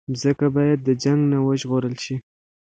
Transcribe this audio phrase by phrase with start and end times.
[0.11, 2.15] مځکه باید د جنګ نه وژغورل شي.